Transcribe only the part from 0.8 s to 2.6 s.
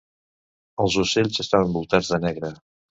Els ocels estan envoltats de negre.